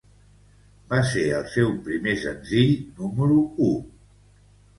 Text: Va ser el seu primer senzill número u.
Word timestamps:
Va 0.93 1.01
ser 1.09 1.25
el 1.39 1.45
seu 1.55 1.69
primer 1.89 2.15
senzill 2.25 2.73
número 3.03 3.39
u. 3.69 3.71